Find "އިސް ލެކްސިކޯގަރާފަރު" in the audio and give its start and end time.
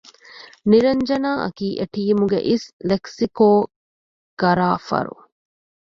2.47-5.13